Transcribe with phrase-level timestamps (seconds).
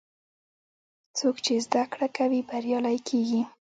[1.17, 3.41] څوک چې زده کړه کوي، بریالی کېږي.